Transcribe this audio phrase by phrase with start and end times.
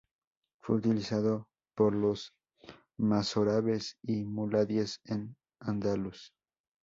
[0.63, 1.45] Fue utilizado
[1.77, 2.33] por los
[2.97, 6.33] mozárabes y muladíes en Al-Andalus.